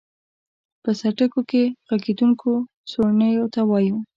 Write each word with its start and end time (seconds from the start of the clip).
په 0.83 0.89
سرټکیو 0.99 1.41
کې 1.49 1.63
غږېدونکیو 1.87 2.55
سورڼیو 2.91 3.45
ته 3.53 3.61
وایو. 3.69 3.97